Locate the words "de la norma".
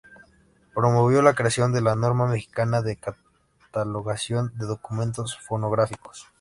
1.73-2.25